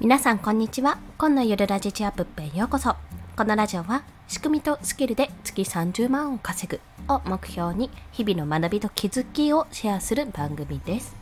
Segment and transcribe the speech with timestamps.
[0.00, 0.96] 皆さんこんにちは。
[1.18, 2.96] 今の夜ラジチアップへようこそ。
[3.36, 6.80] このラジオは仕組みとスキルで月30万を稼ぐ
[7.12, 11.14] を目標に日々の学びと気づきをシェアする番組です。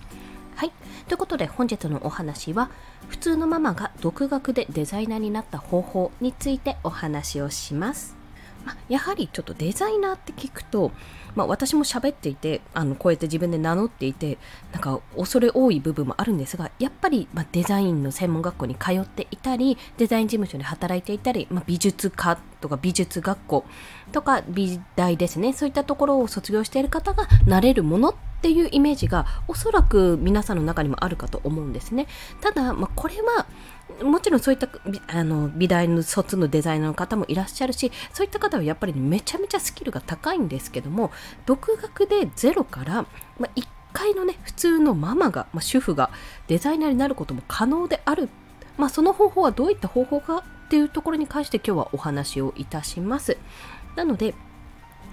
[0.55, 0.71] はい。
[1.09, 2.71] ということで本日のお話は
[3.09, 8.18] 普通のママが独学でデザイナーになった方法についてお話をします。
[8.65, 10.93] まやはりちょっとデザイナーって聞くと、
[11.35, 14.39] まあ、私も喋っていてあのこうやって自分で名乗っていて
[14.73, 23.65] なんか恐れ多い部分もあるんですがやっぱり、まデザインの専門学校に通っていたりデザイン事務所で働いていたり、まあ、美術家とか美術学校
[24.13, 32.07] とか美大ですねそういったところを卒業している方がなれるものっていうイメージがおそらく皆さんの中にもあるかと思うんですね。
[32.41, 33.47] ただ、ま、これは
[34.03, 34.69] もちろんそういった
[35.09, 41.11] あの美大の卒のデザイナーの方もいらっしゃるしそういった方はやっぱりめちゃめちゃスキルが高いんですけども
[41.47, 43.03] 独学でゼロから、
[43.39, 46.11] まあ、1回のね普通のママが、まあ、主婦が
[46.47, 48.29] デザイナーになることも可能である、
[48.77, 53.39] まあ、その方法はどういった方法かっていうところに関して今日はお話をいたします。
[53.97, 54.35] なので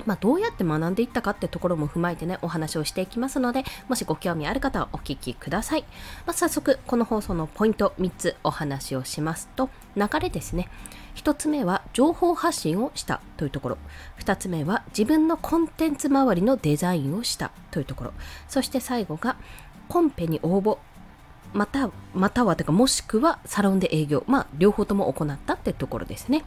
[0.05, 5.85] まあ、どうやって学んでいったかってところも踏まえてね、お話をしていきますので、もしご興味ある方はお聞きください。
[6.25, 10.69] まあ、早速、この放送のポイント3つお話をしますと、流れですね。
[11.15, 13.77] 1つ目は情報発信をしたというところ。
[14.19, 18.13] 2つ目は自分のコンテンツ周りのデザインをしたというところ。
[18.47, 19.37] そして最後が
[19.87, 20.77] コンペに応募
[21.55, 24.23] またまたはというかもしくはサロンで営業。
[24.27, 26.43] まあ両方とも行ったってところですね。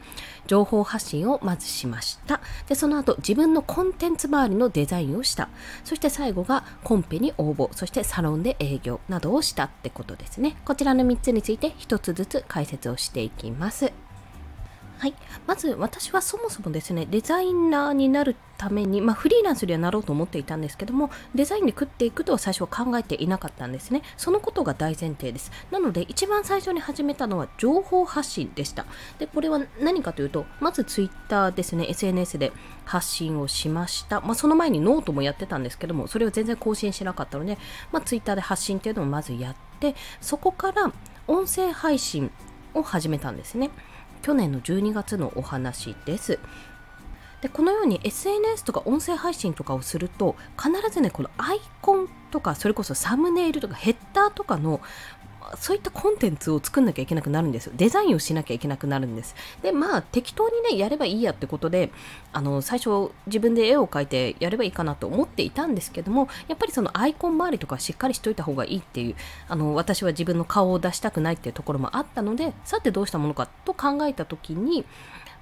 [0.47, 2.41] 情報発信をまずしました。
[2.67, 5.49] でその後自分のコンテンツ周りのデザインをした。
[5.83, 7.73] そして最後がコンペに応募。
[7.73, 10.57] そしてサロンで営業などをしたってことですね。
[10.63, 13.91] こちらの3つについて1つずつ解説をしていきます。
[14.99, 15.13] はい。
[15.47, 24.01] まず私はそもそもですね、デザイナーになるために、まあ、フリーランスにはなろうと思っていたんですけども、デザインで食っていくとは最初は考えていなかったんですね。
[24.17, 25.53] そのことが大前提です。
[25.71, 28.85] なので、一番最初に始めたのは情報発信でした。
[29.19, 32.51] で、これは何かというと、まず Twitter ですね、SNS で
[32.83, 34.19] 発信をしました。
[34.19, 37.57] まあ、その前にノートもやってたんですけども、それを全然更新しなかったので、
[37.93, 40.91] まあ、Twitter で発信っていうのをまずやって、そこから
[41.25, 42.29] 音声配信
[42.73, 43.69] を始めたんですね。
[44.21, 46.39] 去年の12月のお話です。
[47.41, 54.81] でこのように SNS とか音声配信とかをすると必ずねこのアイコンとかそれこそサムネイルとかヘッダーとかの
[55.57, 57.73] そういったコンテンツを作んなきゃいけなくなるんですよ。
[57.75, 59.35] デザインをしなきゃいけなくなるんです。
[59.61, 61.91] で、まあ、適当にね、やればいいやってことで、
[62.33, 69.15] あの、最初、自分で絵を描いてやればいいかなと思っていたんですけども、やっぱりそのアイコン周りとかしっかりしといた方がいいっていう、
[69.47, 74.85] あの、私は自分の顔を出したくないっていうところもあったので、さてどうしたものかと考えた時に、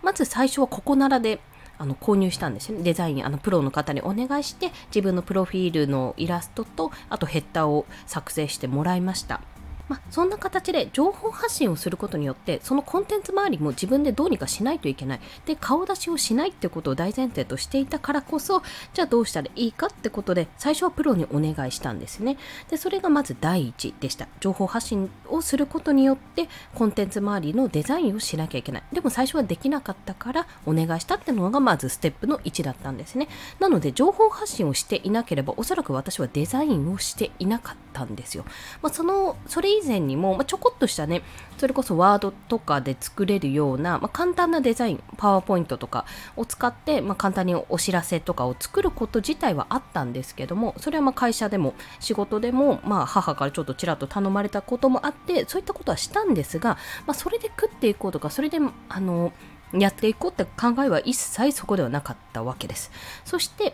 [0.04, 1.40] まず最初はここならで、
[1.80, 2.84] あの購入したんですよね。
[2.84, 9.42] デザイン、あのプロの方にお願いして、自分のプロフィールのイラストと、あとヘッダーを作成してもらいました。
[9.88, 15.20] まあ、そんな形で情報発信をすることによってそのコンテンツ周りも自分でどうにかしないといけない。
[15.46, 18.62] で顔出しをしないってことを大前提としていたからこそ
[18.94, 22.38] じゃあどうしたらいいかってことで最初はプロにお願いしたんですね。
[22.70, 24.28] でそれがまず第一でした。
[24.40, 28.84] 情報発信をすることによってコンテンツ周りのデザインをしなきゃいけない。
[28.92, 33.28] でも最初はできなかったからお願いしたってのがまずステップの1だったんですね。
[33.60, 38.46] なので情報発信をしていなければおそらく私はデザインをしていなかったんですよ、
[38.82, 41.22] まあ、そのそれ以前にも、まあ、ちょこっとしたね
[41.58, 46.06] それこそワードとかで作れるような、まあ、簡単なデザインパワーポイントとか
[46.36, 59.34] を使って、まあ、簡単にお知らせとかを作ること自体はあったんですけどもそれはま会社でも仕事でも、まあ、母からちょっとちらっと頼まれたこともあってそういったことはしたんですが、まそれで食っていこうとかそれであの
[59.74, 62.92] やっていこうって考えは一切そこではなかったわけです。
[63.26, 63.74] そして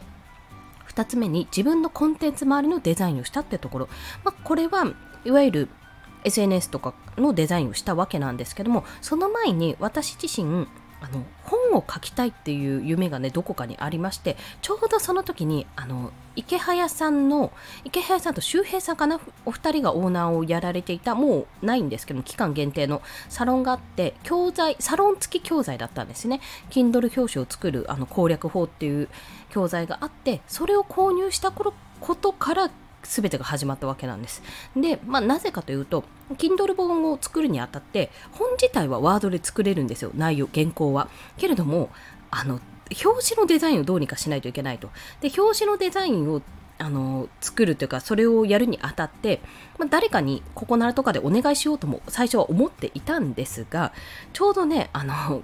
[0.94, 3.90] 2つ目に自分のコンテンツ周りのデザインをしたってところ、
[4.24, 4.86] まあ、これは
[5.26, 5.70] いわゆる
[6.24, 10.68] SNS とかのデザインをしたわけなんですけどもその前に私自身
[11.04, 17.52] あの本を書きたいっていう夢がねどこかにありましてちょうどその時にあの池早さんの
[17.84, 26.40] 池早さんと周平さんかなお二人がオーナーをやられていたもうないんですけども期間限定のサロンがあって教材サロン付き教材だったんですね。
[26.70, 29.10] Kindle 表紙を作るあの攻略法っていう
[29.50, 31.74] 教材があってそれを購入したこ
[32.16, 32.72] とから
[33.04, 34.42] 全てが始まったわけなんです。
[34.76, 36.04] で、まあ、なぜかというと、
[36.36, 41.10] Kindle 本を作るにあたって、本自体はワードで作れるんですよ、内容、原稿は。
[41.38, 41.90] けれども、
[42.32, 42.60] あの、
[43.04, 44.90] 表紙のデザインをどうにかしないといけないと。
[45.22, 46.42] で、表紙のデザインを
[46.80, 49.42] あの作るというかそれをやるにあたって、
[49.78, 53.94] まあ、誰かにここならとかでお願いしようとも最初は思っていたんですが
[54.34, 55.44] ちょうどねあの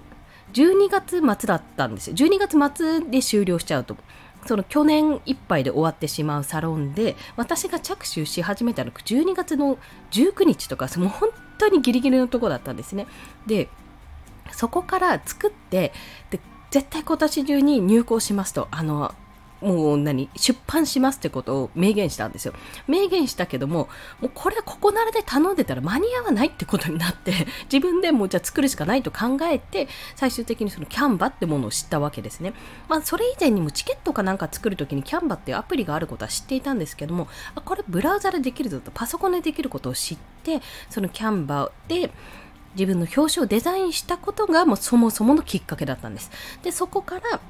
[0.52, 3.96] 12月末だったんですよ12月末で終了しちゃうと
[4.46, 9.78] その去年いっぱいで終わってしまうサロンで私が着手し始めたのが12月の
[10.10, 13.06] 19日とかもう本当にギリギリのとこだったんですね。
[13.46, 13.68] で
[14.52, 15.92] そこから作って
[16.30, 16.40] で
[16.70, 18.68] 絶対今年中に入校しますと。
[18.70, 19.14] あの
[19.60, 22.54] もう何出版しますってことを明言したんですよ。
[22.88, 23.88] 明言したけども、
[24.20, 32.54] もうこれここならで頼んでたら間に合わないってことになって、 自分でもうじゃあ作るしかないと考えて、最終的にそのキャンバってものを知ったわけですね。
[32.88, 42.10] まあそれ以前にもチケットかなんか作るときにキャンバっていうアプリがあることは知っていたんですけども、あこれブラウザでできるぞと、パソコンでできることを知って、そのキャンバで、
[42.74, 46.30] 自分の表紙をデザインしたことがもうそもそものきっかけだったんです。
[46.62, 47.40] で、そこから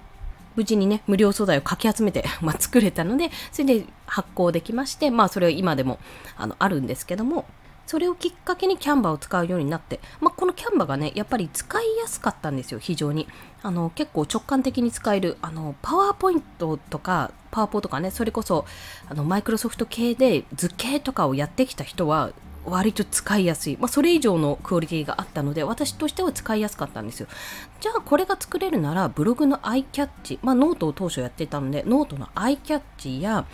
[0.61, 5.99] 無事にね、無料素材をかき集めて、 ま、作れたので、それで発行できまして、まあ、それは今でも
[6.37, 7.47] あのあるんですけども、
[7.87, 13.27] それをきっかけにキャンバーを使うようになって、まあ、このキャンバーがね、やっぱり使いやすかったんですよ、非常に。
[13.63, 18.67] あの結構直感的に使える、あのパワーポイントとか、パワポとかね、それこそ、
[19.09, 22.33] あのマイクロソフト系で図形とかをやってきた人は、
[22.65, 27.27] 割と使いやすい、まあ、それ以上のクオリティがあったので私としては使いやすかったんですよ
[27.81, 33.47] じゃあこれが作れるならブログのアイキャッチ、まあ、ノートを当初やってたのでノートのアイキャッチや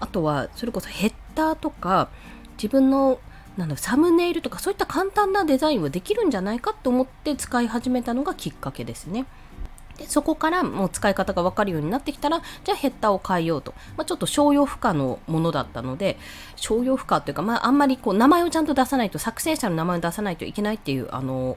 [0.00, 2.08] あとはそれこそヘッダーとか
[2.56, 3.20] 自分の
[3.56, 9.26] なんだサムネイルとかそういった簡単なデザインはできるんじゃないかと思って使い始めたのがきっかけですね。
[9.98, 16.18] でそこからもう使い方が分かるようになってきたらじゃあヘッダーを変えようと、まあ、ちょっと商用不可のものだったので
[16.56, 21.56] 商用不可というか、まあ、あんまりこう名前をちゃんと出さないと作成者の名前を出さないといけないっていうあの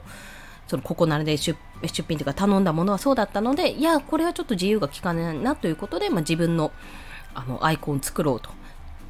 [0.68, 6.72] そのここならで出出品というか頼んだものはそうだったのでいやこれはちょっと自由が利かないなということで、まあ、自分の
[7.34, 8.50] あのアイコン作ろうと。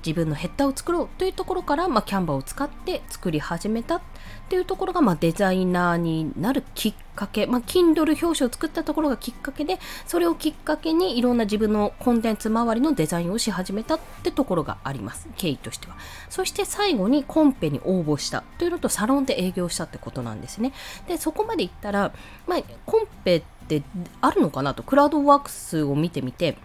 [0.08, 4.00] 自分のヘッダーを作ろうというところから、まあ、キャンバーを使って作り始めたっ
[4.48, 15.28] ていうところが、まあ、デザイナーになるきっかけ、まあ、Kindle 表紙を作ったところがきっかけでそれをきっかけにいろんな自分のコンテンツ周りのデザインをし始めたってところがあります。
[15.36, 15.96] 経緯としては。
[16.30, 20.72] そして最後にコンペに応募したというのとサロンで営業したってことなんですね。
[21.06, 22.14] でそこまでいったら、
[22.46, 23.82] まあ、コンペって
[24.22, 26.56] あるのかなとクラウドワークスを見てみて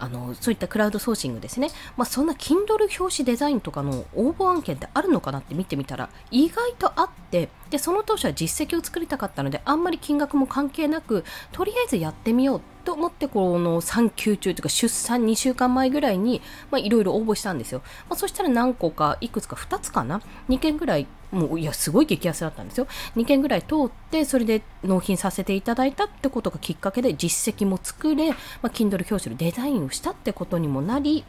[0.00, 16.40] あのそういったクラウドソーシングですね、まあ、そんな Kindle 表紙デザインとかの応募案件ってあるのかなって見てみたら意外とあってでその当初は実績を作りたかったのであんまり金額も関係なくとりあえずやってみようと思ってこの産休中というか出産2週間前ぐらいに
[16.76, 22.86] いろいろ応募したんですよ、まあ、そしたら何個かいくつか2つかな？2件ぐらいもういやすごい激安だったんですよ
[23.16, 31.24] 2件ぐらい通ってそれで納品させていただいたってことがきっかけで実績も作れ、まあ、Kindle 表紙のデザインをしたってことにもなり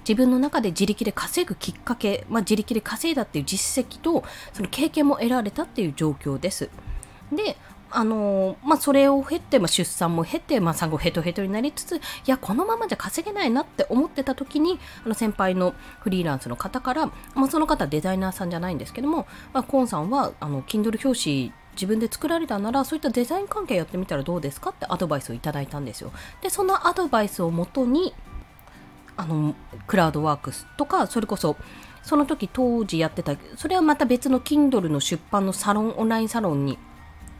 [0.00, 6.70] 自分の中で自力で稼ぐきっかけ、まあ、自力で稼いだっていう実績とその経験も得られたっていう状況です。
[7.32, 7.56] で
[7.92, 24.70] あのまあ、それを経て、まあ、出産も経て、まあ、産後ヘトヘトになりつついやこのままじゃ稼げないなって思ってた時にあの先輩のフリーランスの方から、まあ、その方デザイナーさんじゃないんですけども、まあ、コーンさんはあの Kindle 表紙自分で作られたならそういったデザイン関係やってみたらどうですか？
[24.70, 26.12] ってアドバイスをいただいたんですよ。
[26.42, 28.12] でそのアドバイスをもとに
[29.16, 29.54] あの
[29.86, 31.56] クラウドワークスとかそれこそ
[32.02, 36.78] その時当時やってたそれはまた別の Kindle の出版のサロンオンラインサロンに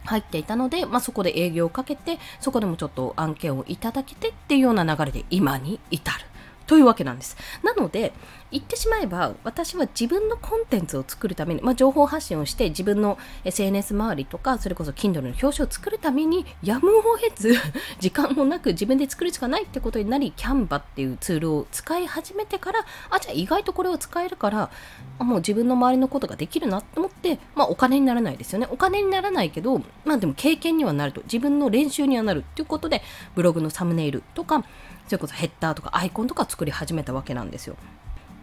[0.05, 6.25] 入っていたので、まあ、そこで営業をかけてそこでもちょっと案件をいただけてっていうような流れで今に至る
[6.67, 7.37] というわけなんです。
[7.65, 8.13] なので、
[8.51, 17.55] 言ってしまえば、私は自分のコンテンツを作るために、まあ、情報発信をして、自分の SNS 周りとか、それこそ Kindle の表紙を作るために、やむを得ず、
[18.01, 24.71] 時間もなく自分で作るしかないってことになり、Canva っていうツールを使い始めてから、あ、じゃあ意外とこれを使えるから、
[25.19, 28.67] もう自分の周りのことができるなと思って、まあ、お金にならないですよね。
[28.71, 33.03] お金にならないけど、まあでも経験にはなると、自分の練習にはなるっていうことで、
[33.35, 34.65] ブログのサムネイルとか、
[35.07, 37.77] それこそヘッダーとかアイコンとか作り始めたわけなんですよ。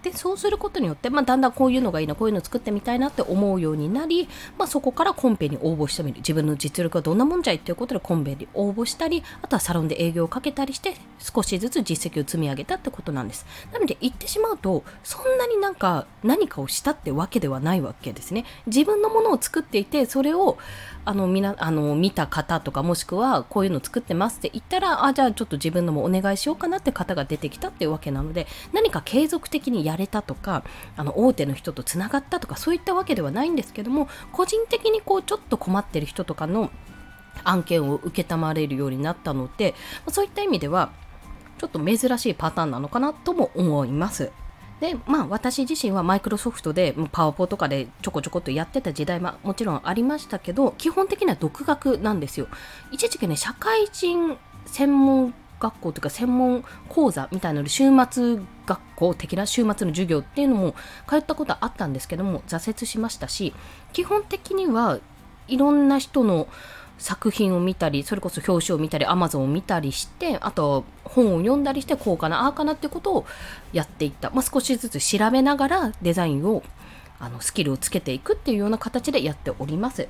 [0.04, 4.28] でそうすることによって、まあ、だんだんこういうのがいいなこういうの作ってみたいなって思うようになり、
[4.58, 6.18] まあ、そこからコンペに応募してみる。
[6.18, 13.46] 自分の実力はどんなもんじゃいっていうことでコンペに応募したりあとはサロンで営業をかけたりして少しずつ実績を積み上げたってことなんです。
[13.72, 18.46] なので言ってしまうとそんなになんか何かをしたってわけではないわけですね。
[18.68, 20.58] 自分のものを作っていてそれを
[21.06, 30.64] あのみなあの見た方とかもしくはこういうの作ってますって言ったらあじゃあちょっと自分のもお願いしようかなって方が出てきたっていうわけなので何か継続的にやれたとか
[30.96, 36.72] あの大手の人とつながったとかそういったわけではないんですけども個人的にこうちょっと困ってる人とかの
[37.44, 39.76] 案件を受けたまれるようになったので
[40.10, 40.92] そういった意味では
[41.58, 44.32] ちょっと珍しいパターンなのかなとも思います。
[44.80, 52.48] で、まあ私自身はマイクロソフトでパワポとかでちょこちょこっとやってた時代ももちろんありましたけど、基本的には独学なんですよ。
[52.92, 60.76] 一時期ね、社会人専門学校というか専門講座みたいなので週末学校的な週末の授業っていうのも
[61.08, 63.54] 通ったことはあったんですけども挫折しましたし
[63.94, 65.00] 基本的には
[65.48, 66.48] いろんな人の
[66.98, 73.26] 作品を見たりそれこそ表紙を見たり Amazon を見たりしてあと本を読んだりしてこうかなああかなってことを
[73.72, 76.64] やっていった、まあ、少しずつ調べながらデザインを
[77.20, 80.08] あのスキルをつけていくっていうような形でやっております。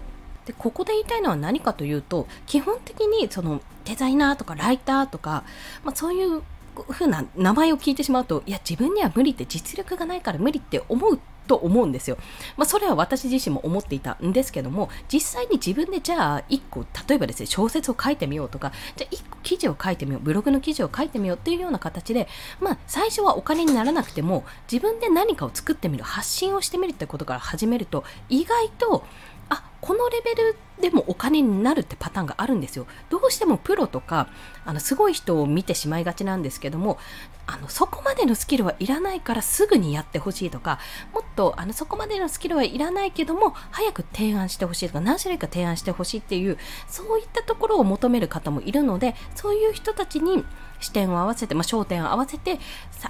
[0.47, 5.43] でここで言いたいのは何かというと基本的にそのデザイナーとかライターとか、
[5.83, 6.41] まあ、そういう
[6.89, 12.17] 風な名前を聞いてしまうといや自分には無理って実力がないから無理って思うと思うんですよ。
[12.57, 22.27] まあ、それは私自身も思っていたんですけども、実際に自分でじゃあ1個、例えばですね、小説を書いてみようとか、じゃあ1個記事を書いてみよう、ブログの記事を書いてみようっていうような形で、
[22.59, 29.05] まあ、最初はお金にならなくても、自分で何かを作ってみる、発信をしてみるってことから始めると、意外と
[29.49, 32.87] あこのレベルでもお金になるってパターンがあるんですよ。
[33.09, 34.27] どうしてもプロとか
[34.65, 36.97] あのすごい人を見てしまいがちなんですけども
[37.45, 40.79] あのそこまでのスキルはいらないからすぐにやってほしいとか
[41.13, 46.57] もっとあのそこまでのスキルはいらないけども早く提案してほしいとか何種類か提案してほしいっていう
[46.89, 50.43] そういったところを求める方もいるのでそういう人たちに
[50.79, 52.59] 視点を合わせて、まあ、焦点を合わせて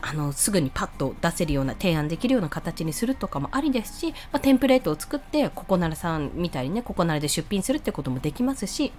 [0.01, 8.91] あのすぐにパッと出せるような提案できるような形にするとかもありですし、まあ、テンプレートを作ってココナラさんみたいにねココナラで出品するってこともできますし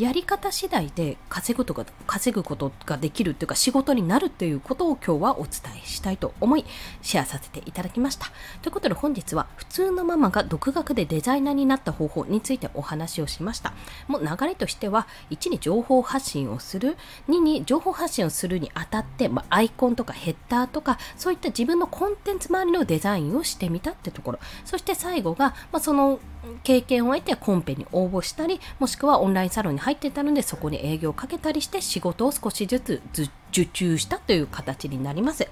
[0.00, 6.64] やり方次第で稼ぐとか稼ぐことができるっていうか仕事になるっていうことを今日はお伝えしたいと思い
[7.02, 8.26] シェアさせていただきました。
[8.62, 13.74] ということで本日は普通のママが独学でデザイナーになった方法についてお話をしました。
[14.08, 16.96] もう流れとしては1に情報発信をする
[17.28, 24.38] 2に情報発信をするにあたって、まあ、アイコンとかヘッダーとかそういった自分のコンテンツ周りのデザインをしてみたってところ。
[24.64, 26.20] そして最後が、まあ、その
[26.62, 33.02] 経験を得てコンペに応募したりもしくはオンラインサロンに入ってたのでそこに営業をかけたりして仕事を少しずつ
[33.50, 35.48] 受注したという形になります。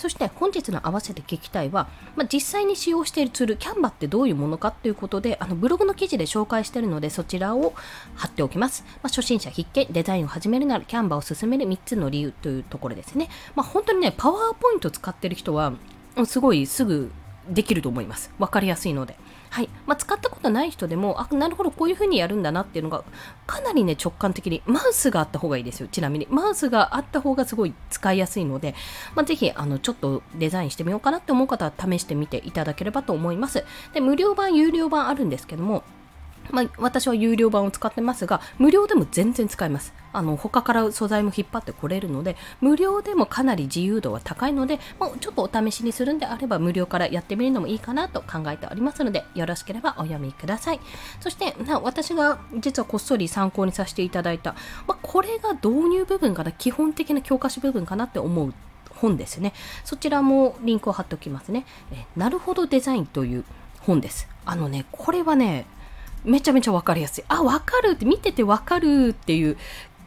[0.00, 1.86] そして本日の合わせて聞きたいは、
[2.16, 7.74] まあ、実際に使用しているツール、キャンバってどういうものかということで、あのブログの記事で紹介しているので、そちらを
[8.14, 8.82] 貼っておきます。
[9.02, 13.28] まあ、初心者必見、デザインを始めるならキャンバを進める3つの理由というところですね。
[13.54, 15.74] まあ、本当にね、パワーポイント使ってる人は、
[16.24, 17.12] すごいすぐ
[17.50, 18.32] できると思います。
[18.38, 19.16] わかりやすいので。
[19.50, 19.68] はい。
[19.86, 23.02] まあ、使ったことない人でもあなるほどこういう風にやるんだなっていうのが
[23.48, 25.88] かなりね直感的にマウスがあった方がいいですよ。
[25.88, 26.28] ちなみに。
[26.30, 28.74] マウスがあった方がすごい使いやすいので、
[29.14, 33.64] まあ、ぜひあのちょっとデザインしてみようかなって思う方は試してみていただければと思います。
[33.92, 35.82] で無料版有料版あるんですけども
[36.52, 39.92] まあ、私は有料版を使ってますが、無料でも全然使えます。
[40.12, 50.80] あの、他から素材も引っ張ってこれるので、無料でもかなり自由度は高いので、まあ、ちょっとお試しにするんであれば、無料からやってみるのもいいかなと考えておりますので、よろしければお読みください。
[51.20, 54.54] そして、私が実はこっそり参考にさせていただいた、
[54.86, 58.52] まあ、これが導入部分から基本的な教科書部分かなって思う
[59.00, 59.52] 本ですね。
[59.84, 61.64] そちらもリンクを貼っておきますね。
[61.92, 63.44] えなるほどデザインという
[63.80, 64.28] 本です。
[64.44, 65.66] あのね、これはね、
[66.24, 67.24] めちゃめちゃわかりやすい。
[67.28, 69.56] あ、わかるって、見ててわかるっていう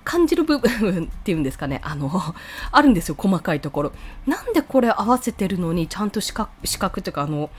[0.03, 1.82] 感じる部分っていうんですかね。
[1.84, 2.12] あの、
[2.72, 3.91] あるんですよ、細かいところ。
[4.25, 7.50] なんでこれ合わせてるのに、ちゃんと四角、四角っていうか、あの、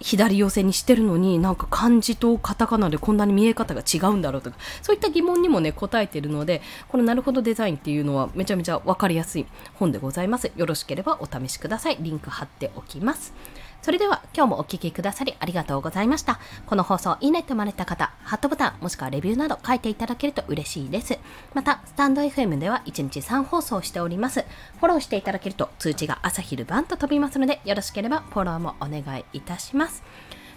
[0.00, 13.34] 左寄せにしてるのになんか漢字とカタカナでこんなに見え方が違うんだろうとかそういった疑問にもね答えてるのでこのなるほどデザインっていうのはめちゃめちゃ分かりやすい本でございますよろしければお試しくださいリンク貼っておきます
[13.82, 16.38] それでは今日もお聴きくださりありがとうございました。
[16.66, 21.18] この放送いいねって思われた方、ハットボタンもしくはレビューなど書いていただけると嬉しいです。
[21.54, 24.44] また、スタンド FM では1日3放送しております。
[24.80, 30.02] フォローしていただけると通知が朝昼晩と飛びますので、よろしければフォローもお願いいたします。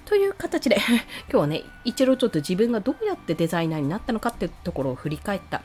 [0.04, 0.76] という形で
[1.32, 5.62] 今日はね、一度ちょっと自分がどうやってデザイナーになったのかっていうところを振り返った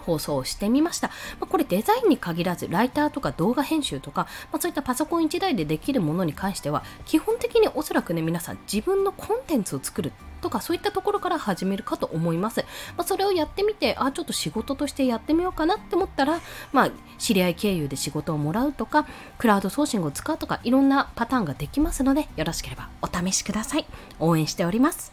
[0.00, 1.08] 放送をしてみました。
[1.08, 12.64] まあ、これデザインに限らず、ライターとか動画編集とか、まあ、そういったパソコン1台でできるものに関しては、基本的におそらくね、皆さん自分のコンテンツを作るとかそういったところから始めるかと思います。
[12.96, 16.40] まあ、それをやってみて、あ、ちょっと仕事としてやってみようかなって思ったら、
[16.72, 19.06] まあ、知り合い経由で仕事をもらうとか、
[19.38, 23.86] クラウドソーシングを使うとか、いろんなパターンができますので、よろしければお試しください。
[24.18, 25.12] 応援しております。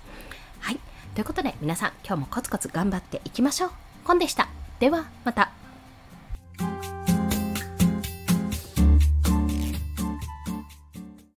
[0.60, 0.80] はい。
[1.14, 3.72] ということで、皆さん、今日もコツコツ頑張っていきましょう。
[4.06, 4.57] コンでした。
[4.80, 5.52] ではまた。